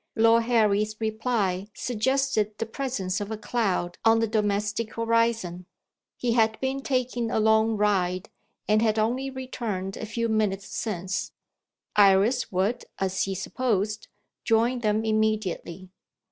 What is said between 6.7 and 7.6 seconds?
taking a